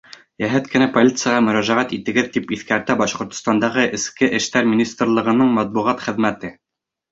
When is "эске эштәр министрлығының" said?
4.01-5.55